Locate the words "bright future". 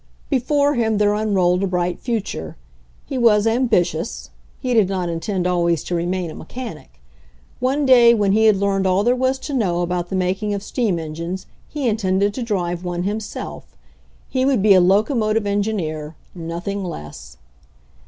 1.67-2.57